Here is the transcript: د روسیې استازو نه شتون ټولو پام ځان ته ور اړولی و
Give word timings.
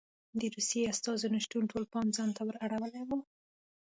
د 0.39 0.41
روسیې 0.55 0.89
استازو 0.91 1.27
نه 1.33 1.39
شتون 1.45 1.63
ټولو 1.71 1.85
پام 1.93 2.07
ځان 2.15 2.29
ته 2.35 2.41
ور 2.45 2.55
اړولی 2.65 3.01
و 3.07 3.09